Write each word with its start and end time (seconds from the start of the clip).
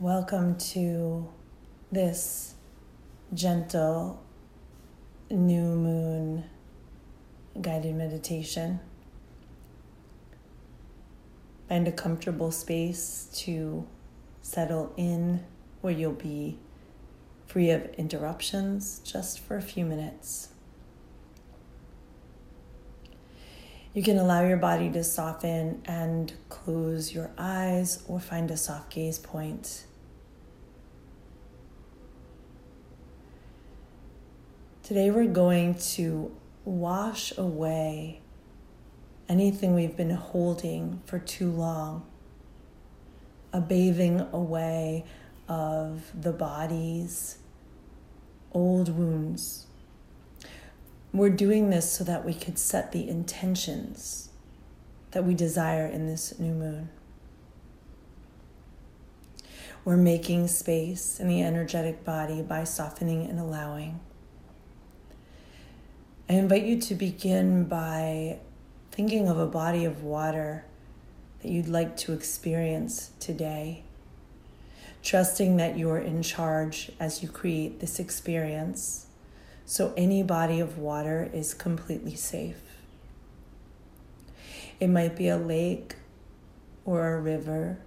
Welcome 0.00 0.58
to 0.58 1.28
this 1.90 2.54
gentle 3.34 4.22
new 5.28 5.74
moon 5.74 6.44
guided 7.60 7.96
meditation. 7.96 8.78
Find 11.68 11.88
a 11.88 11.90
comfortable 11.90 12.52
space 12.52 13.28
to 13.38 13.88
settle 14.40 14.92
in 14.96 15.44
where 15.80 15.92
you'll 15.92 16.12
be 16.12 16.60
free 17.48 17.70
of 17.70 17.92
interruptions 17.94 19.00
just 19.00 19.40
for 19.40 19.56
a 19.56 19.62
few 19.62 19.84
minutes. 19.84 20.50
You 23.94 24.04
can 24.04 24.16
allow 24.16 24.46
your 24.46 24.58
body 24.58 24.92
to 24.92 25.02
soften 25.02 25.82
and 25.86 26.32
close 26.50 27.12
your 27.12 27.32
eyes 27.36 28.04
or 28.06 28.20
find 28.20 28.48
a 28.52 28.56
soft 28.56 28.92
gaze 28.92 29.18
point. 29.18 29.86
Today, 34.88 35.10
we're 35.10 35.26
going 35.26 35.74
to 35.74 36.34
wash 36.64 37.36
away 37.36 38.22
anything 39.28 39.74
we've 39.74 39.98
been 39.98 40.12
holding 40.12 41.02
for 41.04 41.18
too 41.18 41.50
long, 41.50 42.06
a 43.52 43.60
bathing 43.60 44.26
away 44.32 45.04
of 45.46 46.10
the 46.18 46.32
body's 46.32 47.36
old 48.52 48.88
wounds. 48.88 49.66
We're 51.12 51.28
doing 51.28 51.68
this 51.68 51.92
so 51.92 52.02
that 52.04 52.24
we 52.24 52.32
could 52.32 52.58
set 52.58 52.92
the 52.92 53.10
intentions 53.10 54.30
that 55.10 55.22
we 55.22 55.34
desire 55.34 55.86
in 55.86 56.06
this 56.06 56.38
new 56.38 56.54
moon. 56.54 56.88
We're 59.84 59.98
making 59.98 60.48
space 60.48 61.20
in 61.20 61.28
the 61.28 61.42
energetic 61.42 62.06
body 62.06 62.40
by 62.40 62.64
softening 62.64 63.28
and 63.28 63.38
allowing. 63.38 64.00
I 66.30 66.34
invite 66.34 66.64
you 66.64 66.78
to 66.78 66.94
begin 66.94 67.64
by 67.64 68.40
thinking 68.92 69.28
of 69.28 69.38
a 69.38 69.46
body 69.46 69.86
of 69.86 70.02
water 70.02 70.66
that 71.40 71.48
you'd 71.50 71.68
like 71.68 71.96
to 71.98 72.12
experience 72.12 73.12
today, 73.18 73.82
trusting 75.02 75.56
that 75.56 75.78
you're 75.78 75.96
in 75.96 76.22
charge 76.22 76.92
as 77.00 77.22
you 77.22 77.30
create 77.30 77.80
this 77.80 77.98
experience, 77.98 79.06
so 79.64 79.94
any 79.96 80.22
body 80.22 80.60
of 80.60 80.76
water 80.76 81.30
is 81.32 81.54
completely 81.54 82.14
safe. 82.14 82.60
It 84.80 84.88
might 84.88 85.16
be 85.16 85.28
a 85.28 85.38
lake 85.38 85.94
or 86.84 87.14
a 87.14 87.20
river, 87.22 87.78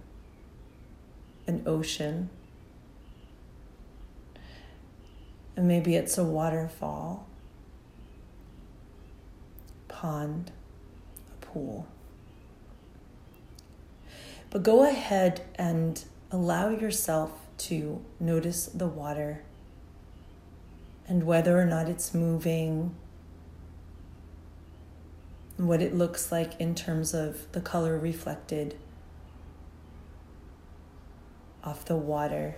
an 1.46 1.62
ocean, 1.64 2.28
and 5.54 5.68
maybe 5.68 5.94
it's 5.94 6.18
a 6.18 6.24
waterfall 6.24 7.28
pond, 10.02 10.50
a 11.30 11.46
pool. 11.46 11.86
But 14.50 14.64
go 14.64 14.82
ahead 14.82 15.42
and 15.54 16.04
allow 16.32 16.70
yourself 16.70 17.30
to 17.58 18.04
notice 18.18 18.66
the 18.66 18.88
water 18.88 19.44
and 21.06 21.22
whether 21.22 21.56
or 21.56 21.64
not 21.64 21.88
it's 21.88 22.12
moving, 22.12 22.96
what 25.56 25.80
it 25.80 25.94
looks 25.94 26.32
like 26.32 26.60
in 26.60 26.74
terms 26.74 27.14
of 27.14 27.50
the 27.52 27.60
color 27.60 27.96
reflected 27.96 28.76
off 31.62 31.84
the 31.84 31.94
water. 31.96 32.56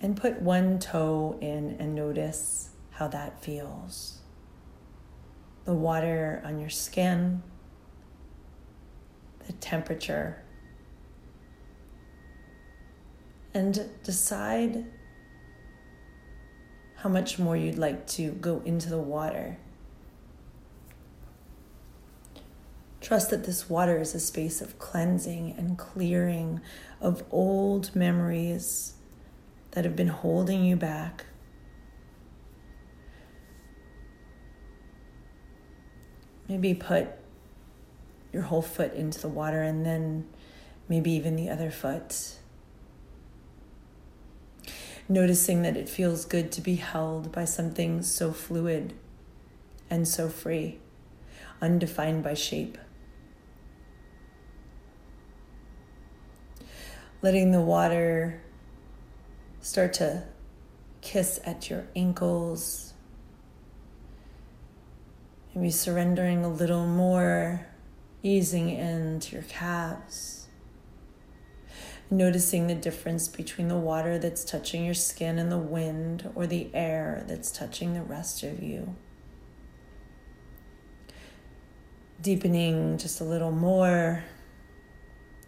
And 0.00 0.16
put 0.16 0.42
one 0.42 0.80
toe 0.80 1.38
in 1.40 1.76
and 1.78 1.94
notice 1.94 2.70
how 2.90 3.06
that 3.06 3.40
feels 3.40 4.18
the 5.64 5.74
water 5.74 6.42
on 6.44 6.58
your 6.58 6.70
skin, 6.70 7.42
the 9.46 9.52
temperature, 9.54 10.42
and 13.54 13.88
decide 14.02 14.84
how 16.96 17.08
much 17.08 17.38
more 17.38 17.56
you'd 17.56 17.78
like 17.78 18.06
to 18.06 18.30
go 18.32 18.62
into 18.64 18.88
the 18.88 18.98
water. 18.98 19.58
Trust 23.00 23.30
that 23.30 23.44
this 23.44 23.68
water 23.68 23.98
is 23.98 24.14
a 24.14 24.20
space 24.20 24.60
of 24.60 24.78
cleansing 24.78 25.54
and 25.58 25.76
clearing 25.76 26.60
of 27.00 27.24
old 27.32 27.94
memories 27.96 28.94
that 29.72 29.84
have 29.84 29.96
been 29.96 30.08
holding 30.08 30.64
you 30.64 30.76
back 30.76 31.26
Maybe 36.52 36.74
put 36.74 37.08
your 38.30 38.42
whole 38.42 38.60
foot 38.60 38.92
into 38.92 39.18
the 39.18 39.28
water 39.28 39.62
and 39.62 39.86
then 39.86 40.28
maybe 40.86 41.10
even 41.12 41.34
the 41.34 41.48
other 41.48 41.70
foot. 41.70 42.36
Noticing 45.08 45.62
that 45.62 45.78
it 45.78 45.88
feels 45.88 46.26
good 46.26 46.52
to 46.52 46.60
be 46.60 46.74
held 46.74 47.32
by 47.32 47.46
something 47.46 48.02
so 48.02 48.34
fluid 48.34 48.92
and 49.88 50.06
so 50.06 50.28
free, 50.28 50.78
undefined 51.62 52.22
by 52.22 52.34
shape. 52.34 52.76
Letting 57.22 57.52
the 57.52 57.62
water 57.62 58.42
start 59.62 59.94
to 59.94 60.24
kiss 61.00 61.40
at 61.46 61.70
your 61.70 61.86
ankles, 61.96 62.91
Maybe 65.54 65.70
surrendering 65.70 66.44
a 66.44 66.48
little 66.48 66.86
more, 66.86 67.66
easing 68.22 68.70
into 68.70 69.34
your 69.34 69.42
calves. 69.42 70.46
Noticing 72.10 72.68
the 72.68 72.74
difference 72.74 73.28
between 73.28 73.68
the 73.68 73.76
water 73.76 74.18
that's 74.18 74.44
touching 74.44 74.84
your 74.84 74.94
skin 74.94 75.38
and 75.38 75.52
the 75.52 75.58
wind, 75.58 76.30
or 76.34 76.46
the 76.46 76.70
air 76.72 77.24
that's 77.28 77.50
touching 77.50 77.92
the 77.92 78.02
rest 78.02 78.42
of 78.42 78.62
you. 78.62 78.96
Deepening 82.22 82.96
just 82.96 83.20
a 83.20 83.24
little 83.24 83.50
more 83.50 84.24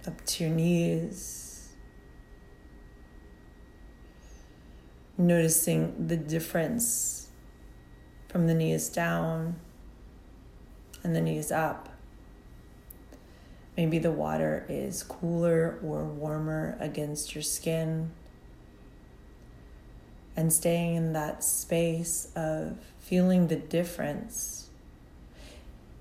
up 0.06 0.22
to 0.26 0.44
your 0.44 0.53
knees. 0.53 1.70
Noticing 5.16 6.09
the 6.09 6.16
difference 6.16 7.28
from 8.28 8.48
the 8.48 8.54
knees 8.54 8.88
down 8.91 9.60
and 11.04 11.15
the 11.15 11.20
knees 11.20 11.53
up. 11.53 11.91
Maybe 13.76 13.98
the 13.98 14.10
water 14.10 14.65
is 14.69 15.03
cooler 15.03 15.78
or 15.82 16.04
warmer 16.04 16.76
against 16.81 17.34
your 17.34 17.42
skin. 17.42 18.10
And 20.37 20.53
staying 20.53 20.97
in 20.97 21.12
that 21.12 21.44
space 21.44 22.28
of 22.34 22.78
feeling 22.98 23.48
the 23.48 23.56
difference. 23.56 24.69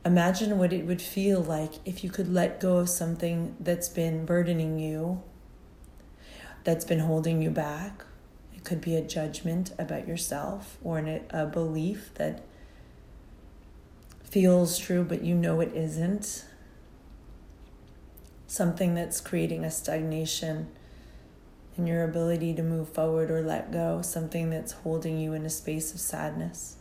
Imagine 0.05 0.57
what 0.57 0.73
it 0.73 0.85
would 0.85 1.01
feel 1.01 1.39
like 1.39 1.73
if 1.85 2.03
you 2.03 2.09
could 2.09 2.33
let 2.33 2.59
go 2.59 2.77
of 2.77 2.89
something 2.89 3.55
that's 3.59 3.89
been 3.89 4.25
burdening 4.25 4.79
you, 4.79 5.21
that's 6.63 6.85
been 6.85 6.99
holding 6.99 7.41
you 7.41 7.49
back. 7.49 8.05
It 8.55 8.63
could 8.63 8.81
be 8.81 8.95
a 8.95 9.01
judgment 9.01 9.73
about 9.77 10.07
yourself 10.07 10.77
or 10.83 11.21
a 11.29 11.45
belief 11.45 12.11
that 12.15 12.43
feels 14.33 14.79
true, 14.79 15.03
but 15.03 15.23
you 15.23 15.35
know 15.35 15.61
it 15.61 15.71
isn't. 15.75 16.43
Something 18.47 18.95
that's 18.95 19.21
creating 19.21 19.63
a 19.63 19.69
stagnation 19.69 20.69
in 21.77 21.85
your 21.85 22.03
ability 22.03 22.55
to 22.55 22.63
move 22.63 22.89
forward 22.89 23.29
or 23.29 23.43
let 23.43 23.71
go, 23.71 24.01
something 24.01 24.49
that's 24.49 24.71
holding 24.71 25.19
you 25.19 25.33
in 25.33 25.45
a 25.45 25.51
space 25.51 25.93
of 25.93 25.99
sadness. 25.99 26.77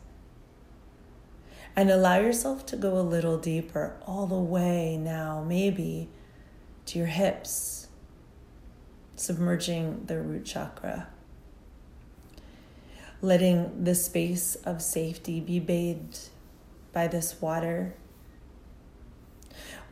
And 1.76 1.90
allow 1.90 2.19
yourself 2.20 2.64
to 2.66 2.76
go 2.76 2.99
a 2.99 3.00
little 3.00 3.37
deeper, 3.37 3.98
all 4.06 4.26
the 4.26 4.34
way 4.34 4.96
now, 4.96 5.44
maybe 5.46 6.08
to 6.87 6.98
your 6.98 7.08
hips, 7.08 7.88
submerging 9.14 10.06
the 10.06 10.19
root 10.22 10.46
chakra. 10.46 11.08
Letting 13.20 13.84
the 13.84 13.94
space 13.94 14.55
of 14.64 14.81
safety 14.81 15.38
be 15.38 15.60
bathed 15.60 16.31
by 16.93 17.06
this 17.06 17.41
water, 17.41 17.94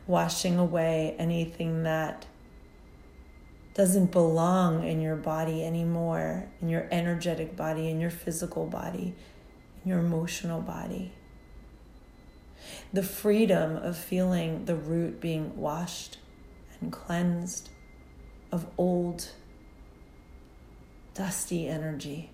washing 0.07 0.57
away 0.57 1.15
anything 1.17 1.83
that 1.83 2.25
doesn't 3.73 4.11
belong 4.11 4.85
in 4.85 5.01
your 5.01 5.15
body 5.15 5.63
anymore, 5.63 6.49
in 6.61 6.69
your 6.69 6.87
energetic 6.91 7.55
body, 7.55 7.89
in 7.89 7.99
your 7.99 8.09
physical 8.09 8.65
body, 8.65 9.15
in 9.83 9.89
your 9.89 9.99
emotional 9.99 10.61
body. 10.61 11.13
The 12.93 13.03
freedom 13.03 13.77
of 13.77 13.97
feeling 13.97 14.65
the 14.65 14.75
root 14.75 15.21
being 15.21 15.57
washed 15.57 16.17
and 16.79 16.91
cleansed 16.91 17.69
of 18.51 18.67
old, 18.77 19.29
dusty 21.13 21.67
energy. 21.67 22.31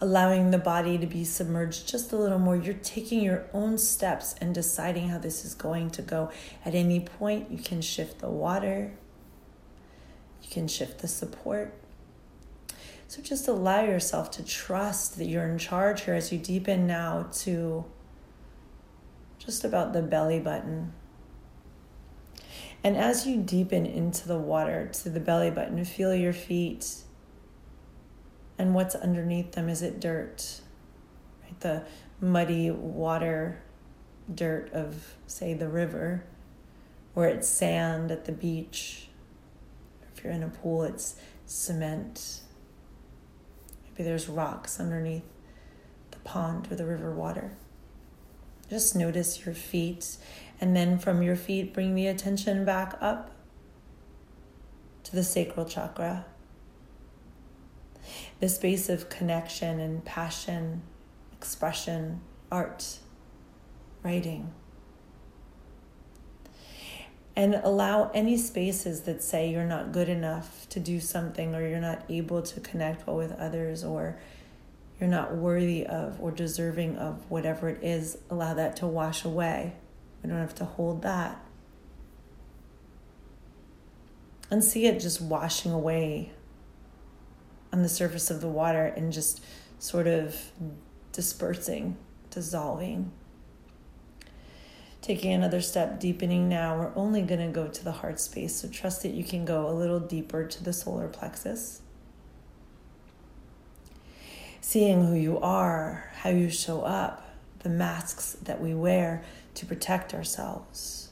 Allowing 0.00 0.50
the 0.50 0.58
body 0.58 0.98
to 0.98 1.06
be 1.06 1.24
submerged 1.24 1.88
just 1.88 2.12
a 2.12 2.16
little 2.16 2.38
more. 2.38 2.54
You're 2.56 2.74
taking 2.74 3.22
your 3.22 3.46
own 3.54 3.78
steps 3.78 4.34
and 4.40 4.54
deciding 4.54 5.08
how 5.08 5.18
this 5.18 5.44
is 5.44 5.54
going 5.54 5.90
to 5.90 6.02
go. 6.02 6.30
At 6.64 6.74
any 6.74 7.00
point, 7.00 7.50
you 7.50 7.58
can 7.58 7.80
shift 7.80 8.18
the 8.18 8.28
water, 8.28 8.92
you 10.42 10.50
can 10.50 10.68
shift 10.68 10.98
the 10.98 11.08
support. 11.08 11.74
So 13.08 13.22
just 13.22 13.48
allow 13.48 13.82
yourself 13.84 14.30
to 14.32 14.44
trust 14.44 15.16
that 15.18 15.26
you're 15.26 15.46
in 15.46 15.58
charge 15.58 16.02
here 16.02 16.14
as 16.14 16.32
you 16.32 16.38
deepen 16.38 16.86
now 16.86 17.28
to 17.34 17.84
just 19.38 19.64
about 19.64 19.92
the 19.92 20.02
belly 20.02 20.40
button. 20.40 20.92
And 22.82 22.96
as 22.96 23.26
you 23.26 23.40
deepen 23.40 23.86
into 23.86 24.28
the 24.28 24.38
water 24.38 24.90
to 24.92 25.08
the 25.08 25.20
belly 25.20 25.50
button, 25.50 25.84
feel 25.84 26.14
your 26.14 26.32
feet 26.32 27.02
and 28.58 28.74
what's 28.74 28.94
underneath 28.94 29.52
them. 29.52 29.68
Is 29.68 29.82
it 29.82 30.00
dirt? 30.00 30.60
Right? 31.42 31.60
The 31.60 31.84
muddy 32.20 32.70
water 32.70 33.62
dirt 34.32 34.72
of, 34.72 35.16
say, 35.26 35.54
the 35.54 35.68
river, 35.68 36.24
or 37.14 37.26
it's 37.26 37.48
sand 37.48 38.10
at 38.10 38.24
the 38.24 38.32
beach. 38.32 39.08
If 40.14 40.24
you're 40.24 40.32
in 40.32 40.42
a 40.42 40.48
pool, 40.48 40.82
it's 40.82 41.16
cement. 41.44 42.40
Maybe 43.84 44.04
there's 44.04 44.28
rocks 44.28 44.80
underneath 44.80 45.24
the 46.10 46.18
pond 46.18 46.70
or 46.70 46.76
the 46.76 46.86
river 46.86 47.12
water. 47.12 47.56
Just 48.68 48.96
notice 48.96 49.46
your 49.46 49.54
feet, 49.54 50.16
and 50.60 50.74
then 50.74 50.98
from 50.98 51.22
your 51.22 51.36
feet, 51.36 51.72
bring 51.72 51.94
the 51.94 52.08
attention 52.08 52.64
back 52.64 52.98
up 53.00 53.30
to 55.04 55.12
the 55.14 55.22
sacral 55.22 55.66
chakra. 55.66 56.26
The 58.40 58.48
space 58.48 58.88
of 58.88 59.08
connection 59.08 59.80
and 59.80 60.04
passion, 60.04 60.82
expression, 61.32 62.20
art, 62.50 62.98
writing. 64.02 64.52
And 67.34 67.54
allow 67.56 68.10
any 68.14 68.38
spaces 68.38 69.02
that 69.02 69.22
say 69.22 69.50
you're 69.50 69.66
not 69.66 69.92
good 69.92 70.08
enough 70.08 70.66
to 70.70 70.80
do 70.80 71.00
something 71.00 71.54
or 71.54 71.66
you're 71.66 71.80
not 71.80 72.02
able 72.08 72.40
to 72.42 72.60
connect 72.60 73.06
well 73.06 73.16
with 73.16 73.32
others 73.32 73.84
or 73.84 74.18
you're 74.98 75.10
not 75.10 75.34
worthy 75.36 75.86
of 75.86 76.18
or 76.20 76.30
deserving 76.30 76.96
of 76.96 77.30
whatever 77.30 77.68
it 77.68 77.82
is, 77.82 78.16
allow 78.30 78.54
that 78.54 78.76
to 78.76 78.86
wash 78.86 79.24
away. 79.24 79.74
We 80.22 80.30
don't 80.30 80.38
have 80.38 80.54
to 80.56 80.64
hold 80.64 81.02
that. 81.02 81.38
And 84.50 84.64
see 84.64 84.86
it 84.86 85.00
just 85.00 85.20
washing 85.20 85.72
away 85.72 86.32
on 87.76 87.82
the 87.82 87.88
surface 87.88 88.30
of 88.30 88.40
the 88.40 88.48
water 88.48 88.86
and 88.96 89.12
just 89.12 89.44
sort 89.78 90.06
of 90.06 90.50
dispersing, 91.12 91.96
dissolving. 92.30 93.12
Taking 95.02 95.32
another 95.32 95.60
step, 95.60 96.00
deepening 96.00 96.48
now, 96.48 96.76
we're 96.76 96.92
only 96.96 97.22
going 97.22 97.40
to 97.40 97.52
go 97.52 97.68
to 97.68 97.84
the 97.84 97.92
heart 97.92 98.18
space. 98.18 98.56
So 98.56 98.68
trust 98.68 99.02
that 99.02 99.12
you 99.12 99.22
can 99.22 99.44
go 99.44 99.68
a 99.68 99.70
little 99.70 100.00
deeper 100.00 100.44
to 100.44 100.64
the 100.64 100.72
solar 100.72 101.06
plexus 101.06 101.82
seeing 104.66 105.06
who 105.06 105.14
you 105.14 105.38
are, 105.38 106.10
how 106.22 106.28
you 106.28 106.50
show 106.50 106.82
up, 106.82 107.24
the 107.60 107.68
masks 107.68 108.32
that 108.42 108.60
we 108.60 108.74
wear 108.74 109.22
to 109.54 109.64
protect 109.64 110.12
ourselves, 110.12 111.10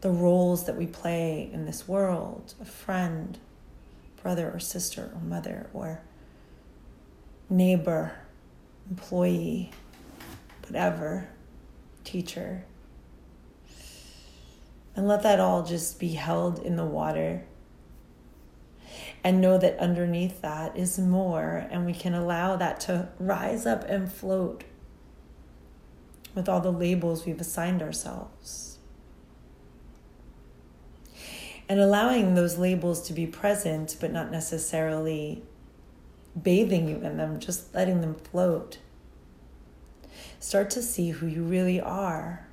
the 0.00 0.10
roles 0.10 0.66
that 0.66 0.76
we 0.76 0.84
play 0.84 1.48
in 1.52 1.66
this 1.66 1.86
world 1.86 2.54
a 2.60 2.64
friend, 2.64 3.38
brother 4.22 4.50
or 4.52 4.60
sister 4.60 5.10
or 5.14 5.20
mother 5.20 5.68
or 5.72 6.02
neighbor, 7.50 8.12
employee, 8.88 9.70
whatever, 10.62 11.28
teacher. 12.04 12.64
And 14.94 15.08
let 15.08 15.22
that 15.22 15.40
all 15.40 15.62
just 15.62 15.98
be 15.98 16.14
held 16.14 16.58
in 16.58 16.76
the 16.76 16.84
water 16.84 17.44
and 19.24 19.40
know 19.40 19.56
that 19.58 19.78
underneath 19.78 20.42
that 20.42 20.76
is 20.76 20.98
more, 20.98 21.66
and 21.70 21.86
we 21.86 21.92
can 21.92 22.14
allow 22.14 22.56
that 22.56 22.80
to 22.80 23.08
rise 23.18 23.66
up 23.66 23.84
and 23.84 24.10
float 24.10 24.64
with 26.34 26.48
all 26.48 26.60
the 26.60 26.72
labels 26.72 27.24
we've 27.24 27.40
assigned 27.40 27.82
ourselves. 27.82 28.71
And 31.72 31.80
allowing 31.80 32.34
those 32.34 32.58
labels 32.58 33.00
to 33.06 33.14
be 33.14 33.26
present, 33.26 33.96
but 33.98 34.12
not 34.12 34.30
necessarily 34.30 35.42
bathing 36.42 36.86
you 36.86 36.96
in 36.96 37.16
them, 37.16 37.40
just 37.40 37.74
letting 37.74 38.02
them 38.02 38.14
float. 38.14 38.76
Start 40.38 40.68
to 40.68 40.82
see 40.82 41.12
who 41.12 41.26
you 41.26 41.42
really 41.42 41.80
are 41.80 42.46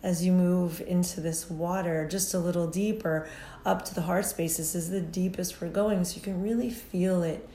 as 0.00 0.24
you 0.24 0.30
move 0.30 0.80
into 0.86 1.20
this 1.20 1.50
water 1.50 2.06
just 2.06 2.34
a 2.34 2.38
little 2.38 2.68
deeper 2.68 3.28
up 3.66 3.84
to 3.86 3.94
the 3.96 4.02
heart 4.02 4.26
space. 4.26 4.58
This 4.58 4.76
is 4.76 4.90
the 4.90 5.00
deepest 5.00 5.60
we're 5.60 5.70
going, 5.70 6.04
so 6.04 6.14
you 6.14 6.22
can 6.22 6.40
really 6.40 6.70
feel 6.70 7.24
it 7.24 7.48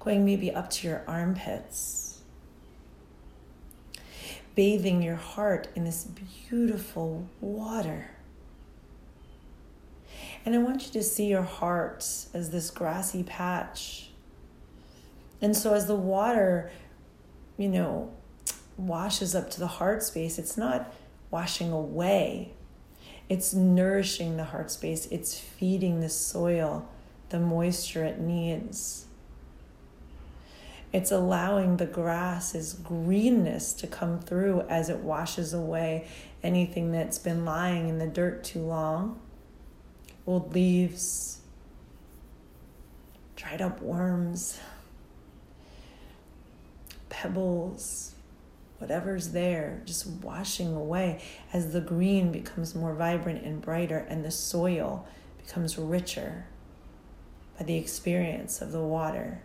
going 0.00 0.24
maybe 0.24 0.50
up 0.50 0.70
to 0.70 0.88
your 0.88 1.04
armpits. 1.06 2.22
Bathing 4.54 5.02
your 5.02 5.16
heart 5.16 5.68
in 5.74 5.84
this 5.84 6.04
beautiful 6.48 7.28
water. 7.42 8.15
And 10.46 10.54
I 10.54 10.58
want 10.58 10.86
you 10.86 10.92
to 10.92 11.02
see 11.02 11.26
your 11.26 11.42
heart 11.42 11.98
as 12.32 12.50
this 12.50 12.70
grassy 12.70 13.22
patch. 13.22 14.10
And 15.42 15.54
so 15.54 15.74
as 15.74 15.86
the 15.86 15.94
water, 15.94 16.70
you 17.58 17.68
know, 17.68 18.14
washes 18.78 19.34
up 19.34 19.50
to 19.50 19.60
the 19.60 19.66
heart 19.66 20.02
space, 20.02 20.38
it's 20.38 20.56
not 20.56 20.94
washing 21.30 21.72
away. 21.72 22.54
It's 23.28 23.52
nourishing 23.52 24.38
the 24.38 24.44
heart 24.44 24.70
space, 24.70 25.06
it's 25.10 25.38
feeding 25.38 26.00
the 26.00 26.08
soil 26.08 26.88
the 27.30 27.40
moisture 27.40 28.04
it 28.04 28.20
needs. 28.20 29.06
It's 30.92 31.10
allowing 31.10 31.76
the 31.76 31.86
grass's 31.86 32.72
greenness 32.72 33.72
to 33.74 33.86
come 33.86 34.20
through 34.20 34.62
as 34.62 34.88
it 34.88 34.98
washes 34.98 35.52
away 35.52 36.06
anything 36.42 36.92
that's 36.92 37.18
been 37.18 37.44
lying 37.44 37.88
in 37.88 37.98
the 37.98 38.06
dirt 38.06 38.44
too 38.44 38.60
long. 38.60 39.20
Old 40.26 40.52
leaves, 40.52 41.40
dried 43.36 43.62
up 43.62 43.80
worms, 43.80 44.58
pebbles, 47.08 48.14
whatever's 48.78 49.28
there, 49.30 49.82
just 49.84 50.06
washing 50.06 50.74
away 50.74 51.22
as 51.52 51.72
the 51.72 51.80
green 51.80 52.32
becomes 52.32 52.74
more 52.74 52.94
vibrant 52.94 53.44
and 53.44 53.62
brighter 53.62 53.98
and 53.98 54.24
the 54.24 54.30
soil 54.30 55.06
becomes 55.38 55.78
richer 55.78 56.46
by 57.58 57.64
the 57.64 57.76
experience 57.76 58.60
of 58.60 58.72
the 58.72 58.82
water. 58.82 59.42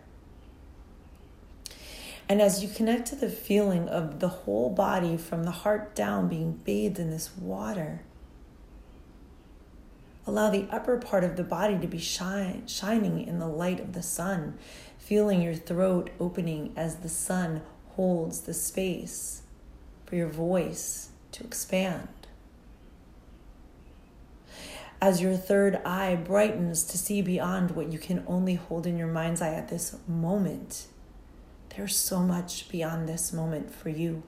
And 2.28 2.40
as 2.40 2.62
you 2.62 2.68
connect 2.68 3.06
to 3.08 3.16
the 3.16 3.28
feeling 3.28 3.88
of 3.88 4.20
the 4.20 4.28
whole 4.28 4.70
body 4.70 5.16
from 5.16 5.44
the 5.44 5.50
heart 5.50 5.94
down 5.94 6.28
being 6.28 6.52
bathed 6.52 6.98
in 6.98 7.10
this 7.10 7.36
water, 7.36 8.02
allow 10.26 10.50
the 10.50 10.68
upper 10.70 10.96
part 10.98 11.24
of 11.24 11.36
the 11.36 11.44
body 11.44 11.78
to 11.78 11.86
be 11.86 11.98
shine, 11.98 12.66
shining 12.66 13.26
in 13.26 13.38
the 13.38 13.48
light 13.48 13.80
of 13.80 13.92
the 13.92 14.02
sun, 14.02 14.58
feeling 14.98 15.42
your 15.42 15.54
throat 15.54 16.10
opening 16.20 16.72
as 16.76 16.96
the 16.96 17.08
sun 17.08 17.62
holds 17.96 18.42
the 18.42 18.54
space 18.54 19.42
for 20.06 20.16
your 20.16 20.28
voice 20.28 21.10
to 21.32 21.44
expand. 21.44 22.08
As 25.00 25.20
your 25.20 25.36
third 25.36 25.80
eye 25.84 26.14
brightens 26.14 26.84
to 26.84 26.96
see 26.96 27.22
beyond 27.22 27.72
what 27.72 27.92
you 27.92 27.98
can 27.98 28.22
only 28.28 28.54
hold 28.54 28.86
in 28.86 28.96
your 28.96 29.08
mind's 29.08 29.42
eye 29.42 29.54
at 29.54 29.68
this 29.68 29.96
moment, 30.06 30.86
there's 31.70 31.96
so 31.96 32.20
much 32.20 32.68
beyond 32.68 33.08
this 33.08 33.32
moment 33.32 33.74
for 33.74 33.88
you. 33.88 34.22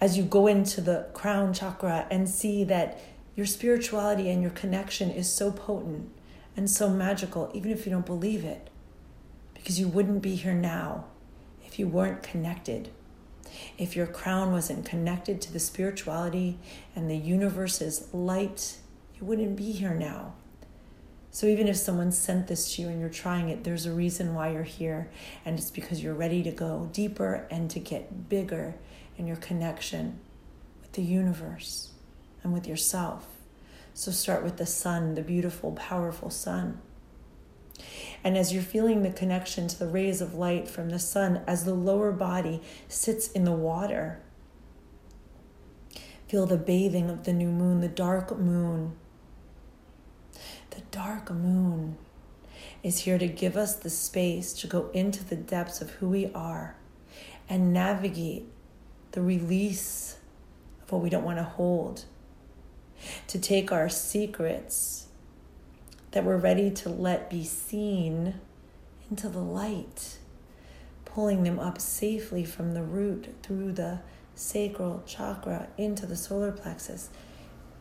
As 0.00 0.16
you 0.16 0.24
go 0.24 0.46
into 0.46 0.80
the 0.80 1.06
crown 1.12 1.52
chakra 1.52 2.06
and 2.10 2.28
see 2.28 2.64
that 2.64 2.98
your 3.36 3.46
spirituality 3.46 4.28
and 4.30 4.42
your 4.42 4.50
connection 4.50 5.10
is 5.10 5.32
so 5.32 5.50
potent 5.50 6.10
and 6.56 6.68
so 6.68 6.88
magical, 6.88 7.50
even 7.54 7.70
if 7.70 7.86
you 7.86 7.92
don't 7.92 8.06
believe 8.06 8.44
it, 8.44 8.68
because 9.54 9.78
you 9.78 9.88
wouldn't 9.88 10.22
be 10.22 10.34
here 10.34 10.54
now 10.54 11.04
if 11.64 11.78
you 11.78 11.86
weren't 11.86 12.22
connected. 12.22 12.90
If 13.78 13.96
your 13.96 14.06
crown 14.06 14.52
wasn't 14.52 14.84
connected 14.84 15.40
to 15.42 15.52
the 15.52 15.60
spirituality 15.60 16.58
and 16.94 17.10
the 17.10 17.16
universe's 17.16 18.12
light, 18.12 18.78
you 19.18 19.26
wouldn't 19.26 19.56
be 19.56 19.72
here 19.72 19.94
now. 19.94 20.34
So 21.32 21.46
even 21.46 21.68
if 21.68 21.76
someone 21.76 22.10
sent 22.10 22.48
this 22.48 22.74
to 22.74 22.82
you 22.82 22.88
and 22.88 23.00
you're 23.00 23.08
trying 23.08 23.48
it, 23.48 23.62
there's 23.62 23.86
a 23.86 23.92
reason 23.92 24.34
why 24.34 24.50
you're 24.50 24.64
here. 24.64 25.08
And 25.44 25.58
it's 25.58 25.70
because 25.70 26.02
you're 26.02 26.14
ready 26.14 26.42
to 26.42 26.50
go 26.50 26.90
deeper 26.92 27.46
and 27.50 27.70
to 27.70 27.78
get 27.78 28.28
bigger 28.28 28.74
in 29.16 29.28
your 29.28 29.36
connection 29.36 30.18
with 30.82 30.92
the 30.92 31.02
universe 31.02 31.89
and 32.42 32.52
with 32.52 32.66
yourself. 32.66 33.26
So 33.94 34.10
start 34.10 34.44
with 34.44 34.56
the 34.56 34.66
sun, 34.66 35.14
the 35.14 35.22
beautiful, 35.22 35.72
powerful 35.72 36.30
sun. 36.30 36.80
And 38.22 38.36
as 38.36 38.52
you're 38.52 38.62
feeling 38.62 39.02
the 39.02 39.10
connection 39.10 39.68
to 39.68 39.78
the 39.78 39.86
rays 39.86 40.20
of 40.20 40.34
light 40.34 40.68
from 40.68 40.90
the 40.90 40.98
sun, 40.98 41.42
as 41.46 41.64
the 41.64 41.74
lower 41.74 42.12
body 42.12 42.60
sits 42.88 43.28
in 43.28 43.44
the 43.44 43.52
water, 43.52 44.20
feel 46.28 46.46
the 46.46 46.56
bathing 46.56 47.10
of 47.10 47.24
the 47.24 47.32
new 47.32 47.48
moon, 47.48 47.80
the 47.80 47.88
dark 47.88 48.38
moon. 48.38 48.96
The 50.70 50.82
dark 50.90 51.30
moon 51.30 51.96
is 52.82 53.00
here 53.00 53.18
to 53.18 53.26
give 53.26 53.56
us 53.56 53.74
the 53.74 53.90
space 53.90 54.52
to 54.54 54.66
go 54.66 54.90
into 54.92 55.24
the 55.24 55.36
depths 55.36 55.80
of 55.80 55.90
who 55.90 56.08
we 56.08 56.30
are 56.32 56.76
and 57.48 57.72
navigate 57.72 58.46
the 59.12 59.20
release 59.20 60.18
of 60.82 60.92
what 60.92 61.02
we 61.02 61.10
don't 61.10 61.24
want 61.24 61.38
to 61.38 61.44
hold, 61.44 62.04
to 63.26 63.38
take 63.38 63.72
our 63.72 63.88
secrets 63.88 65.06
that 66.12 66.24
we're 66.24 66.36
ready 66.36 66.70
to 66.70 66.88
let 66.88 67.30
be 67.30 67.44
seen 67.44 68.34
into 69.08 69.28
the 69.28 69.40
light, 69.40 70.18
pulling 71.04 71.42
them 71.42 71.58
up 71.58 71.80
safely 71.80 72.44
from 72.44 72.74
the 72.74 72.82
root 72.82 73.34
through 73.42 73.72
the 73.72 74.00
sacral 74.34 75.02
chakra 75.06 75.68
into 75.76 76.06
the 76.06 76.16
solar 76.16 76.52
plexus, 76.52 77.10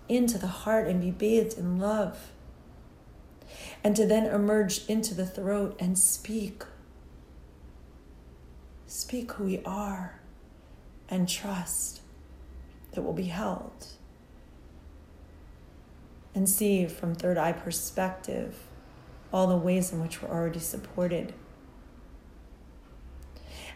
into 0.07 0.37
the 0.37 0.47
heart, 0.47 0.87
and 0.87 1.01
be 1.01 1.11
bathed 1.11 1.57
in 1.57 1.79
love. 1.79 2.31
And 3.83 3.95
to 3.95 4.05
then 4.05 4.25
emerge 4.25 4.85
into 4.87 5.13
the 5.15 5.25
throat 5.25 5.75
and 5.79 5.97
speak. 5.97 6.63
Speak 8.85 9.31
who 9.33 9.45
we 9.45 9.61
are 9.63 10.19
and 11.07 11.27
trust 11.27 12.01
that 12.91 13.01
will 13.01 13.13
be 13.13 13.25
held 13.25 13.87
and 16.39 16.47
see 16.47 16.87
from 16.87 17.13
third 17.13 17.37
eye 17.37 17.51
perspective 17.51 18.55
all 19.33 19.47
the 19.47 19.57
ways 19.57 19.91
in 19.91 19.99
which 20.01 20.21
we're 20.21 20.29
already 20.29 20.57
supported. 20.57 21.33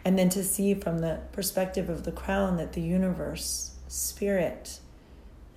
And 0.05 0.17
then 0.17 0.29
to 0.29 0.45
see 0.45 0.73
from 0.73 0.99
the 0.99 1.19
perspective 1.33 1.89
of 1.89 2.05
the 2.05 2.11
crown 2.13 2.55
that 2.55 2.71
the 2.71 2.79
universe, 2.79 3.71
spirit, 3.89 4.79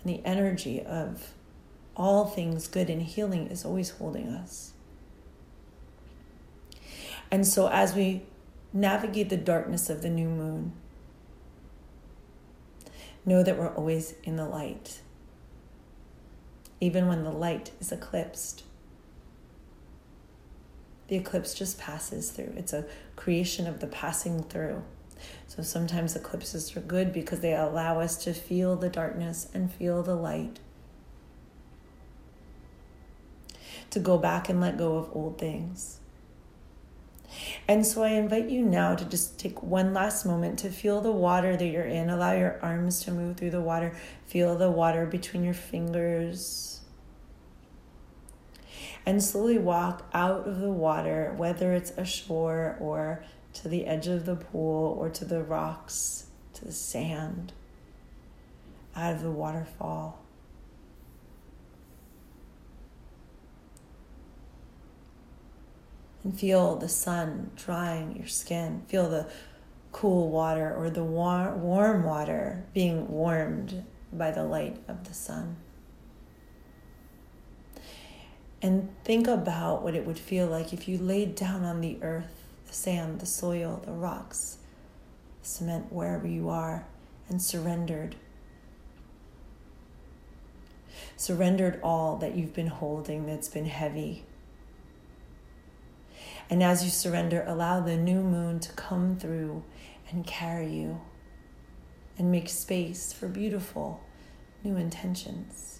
and 0.02 0.12
the 0.12 0.20
energy 0.26 0.82
of 0.82 1.32
all 1.96 2.26
things 2.26 2.66
good 2.66 2.90
and 2.90 3.02
healing 3.02 3.46
is 3.46 3.64
always 3.64 3.90
holding 3.90 4.26
us. 4.26 4.72
And 7.30 7.46
so, 7.46 7.68
as 7.68 7.94
we 7.94 8.24
navigate 8.72 9.28
the 9.28 9.36
darkness 9.36 9.88
of 9.88 10.02
the 10.02 10.10
new 10.10 10.28
moon, 10.28 10.72
know 13.24 13.44
that 13.44 13.56
we're 13.56 13.72
always 13.74 14.14
in 14.24 14.34
the 14.34 14.44
light 14.44 15.02
even 16.86 17.08
when 17.08 17.24
the 17.24 17.32
light 17.32 17.72
is 17.80 17.90
eclipsed. 17.90 18.62
The 21.08 21.16
eclipse 21.16 21.52
just 21.52 21.80
passes 21.80 22.30
through. 22.30 22.52
It's 22.56 22.72
a 22.72 22.84
creation 23.16 23.66
of 23.66 23.80
the 23.80 23.88
passing 23.88 24.44
through. 24.44 24.84
So 25.48 25.64
sometimes 25.64 26.14
eclipses 26.14 26.76
are 26.76 26.80
good 26.80 27.12
because 27.12 27.40
they 27.40 27.54
allow 27.54 27.98
us 27.98 28.16
to 28.24 28.32
feel 28.32 28.76
the 28.76 28.88
darkness 28.88 29.48
and 29.52 29.72
feel 29.72 30.04
the 30.04 30.14
light. 30.14 30.60
To 33.90 33.98
go 33.98 34.16
back 34.16 34.48
and 34.48 34.60
let 34.60 34.78
go 34.78 34.96
of 34.96 35.10
old 35.12 35.38
things. 35.38 35.98
And 37.66 37.84
so 37.84 38.04
I 38.04 38.10
invite 38.10 38.48
you 38.48 38.62
now 38.62 38.94
to 38.94 39.04
just 39.04 39.38
take 39.40 39.62
one 39.62 39.92
last 39.92 40.24
moment 40.24 40.60
to 40.60 40.70
feel 40.70 41.00
the 41.00 41.10
water 41.10 41.56
that 41.56 41.66
you're 41.66 41.84
in. 41.84 42.10
Allow 42.10 42.32
your 42.32 42.58
arms 42.62 43.00
to 43.04 43.10
move 43.10 43.36
through 43.36 43.50
the 43.50 43.60
water. 43.60 43.96
Feel 44.26 44.56
the 44.56 44.70
water 44.70 45.06
between 45.06 45.42
your 45.42 45.54
fingers. 45.54 46.75
And 49.06 49.22
slowly 49.22 49.56
walk 49.56 50.04
out 50.12 50.48
of 50.48 50.58
the 50.58 50.70
water, 50.70 51.32
whether 51.36 51.72
it's 51.72 51.92
ashore 51.96 52.76
or 52.80 53.24
to 53.54 53.68
the 53.68 53.86
edge 53.86 54.08
of 54.08 54.26
the 54.26 54.34
pool 54.34 54.96
or 54.98 55.08
to 55.10 55.24
the 55.24 55.42
rocks, 55.42 56.26
to 56.54 56.64
the 56.64 56.72
sand, 56.72 57.52
out 58.96 59.14
of 59.14 59.22
the 59.22 59.30
waterfall. 59.30 60.18
and 66.26 66.36
feel 66.40 66.74
the 66.74 66.88
sun 66.88 67.52
drying 67.54 68.16
your 68.16 68.26
skin. 68.26 68.82
Feel 68.88 69.08
the 69.08 69.28
cool 69.92 70.28
water 70.28 70.74
or 70.76 70.90
the 70.90 71.04
war- 71.04 71.54
warm 71.54 72.02
water 72.02 72.64
being 72.74 73.08
warmed 73.08 73.84
by 74.12 74.32
the 74.32 74.42
light 74.42 74.76
of 74.88 75.06
the 75.06 75.14
sun. 75.14 75.56
And 78.62 78.88
think 79.04 79.26
about 79.26 79.82
what 79.82 79.94
it 79.94 80.06
would 80.06 80.18
feel 80.18 80.46
like 80.46 80.72
if 80.72 80.88
you 80.88 80.98
laid 80.98 81.34
down 81.34 81.64
on 81.64 81.80
the 81.80 81.98
earth, 82.02 82.42
the 82.66 82.72
sand, 82.72 83.20
the 83.20 83.26
soil, 83.26 83.82
the 83.84 83.92
rocks, 83.92 84.58
the 85.42 85.48
cement, 85.48 85.92
wherever 85.92 86.26
you 86.26 86.48
are, 86.48 86.86
and 87.28 87.40
surrendered. 87.40 88.16
Surrendered 91.16 91.78
all 91.82 92.16
that 92.16 92.34
you've 92.34 92.54
been 92.54 92.66
holding 92.66 93.26
that's 93.26 93.48
been 93.48 93.66
heavy 93.66 94.24
and 96.48 96.62
as 96.62 96.84
you 96.84 96.90
surrender, 96.90 97.44
allow 97.46 97.80
the 97.80 97.96
new 97.96 98.22
moon 98.22 98.60
to 98.60 98.72
come 98.72 99.16
through 99.16 99.64
and 100.10 100.26
carry 100.26 100.72
you 100.72 101.00
and 102.18 102.30
make 102.30 102.48
space 102.48 103.12
for 103.12 103.26
beautiful 103.28 104.00
new 104.62 104.76
intentions. 104.76 105.75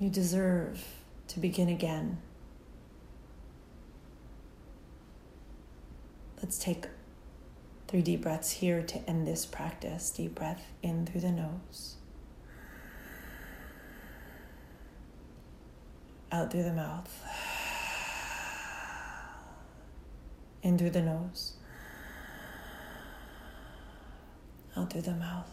You 0.00 0.08
deserve 0.08 0.84
to 1.28 1.38
begin 1.38 1.68
again. 1.68 2.18
Let's 6.42 6.58
take 6.58 6.86
three 7.86 8.02
deep 8.02 8.22
breaths 8.22 8.50
here 8.50 8.82
to 8.82 8.98
end 9.08 9.26
this 9.26 9.46
practice. 9.46 10.10
Deep 10.10 10.34
breath 10.34 10.64
in 10.82 11.06
through 11.06 11.20
the 11.20 11.30
nose, 11.30 11.96
out 16.32 16.50
through 16.50 16.64
the 16.64 16.72
mouth 16.72 17.22
in 20.62 20.76
through 20.78 20.90
the 20.90 21.02
nose, 21.02 21.54
out 24.76 24.92
through 24.92 25.02
the 25.02 25.14
mouth, 25.14 25.48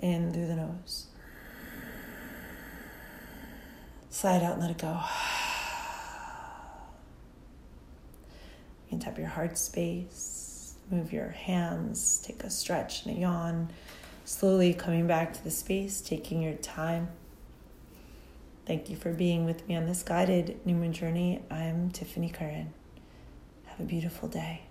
in 0.00 0.32
through 0.32 0.46
the 0.46 0.56
nose. 0.56 1.06
Slide 4.10 4.42
out 4.42 4.54
and 4.54 4.62
let 4.62 4.70
it 4.70 4.78
go. 4.78 5.00
You 8.86 8.98
can 8.98 9.06
tap 9.06 9.18
your 9.18 9.28
heart 9.28 9.56
space, 9.56 10.74
move 10.90 11.12
your 11.12 11.28
hands, 11.28 12.20
take 12.26 12.42
a 12.42 12.50
stretch 12.50 13.06
and 13.06 13.16
a 13.16 13.20
yawn. 13.20 13.70
Slowly 14.24 14.74
coming 14.74 15.06
back 15.06 15.32
to 15.34 15.44
the 15.44 15.50
space, 15.52 16.00
taking 16.00 16.42
your 16.42 16.54
time. 16.54 17.08
Thank 18.66 18.90
you 18.90 18.96
for 18.96 19.12
being 19.12 19.44
with 19.44 19.66
me 19.68 19.76
on 19.76 19.86
this 19.86 20.02
guided 20.02 20.60
New 20.66 20.74
Moon 20.74 20.92
journey. 20.92 21.40
I'm 21.50 21.90
Tiffany 21.92 22.30
Curran. 22.30 22.72
Have 23.66 23.78
a 23.78 23.84
beautiful 23.84 24.28
day. 24.28 24.62